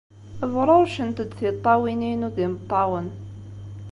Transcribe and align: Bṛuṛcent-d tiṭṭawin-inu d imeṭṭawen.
Bṛuṛcent-d 0.53 1.29
tiṭṭawin-inu 1.37 2.29
d 2.35 2.37
imeṭṭawen. 2.45 3.07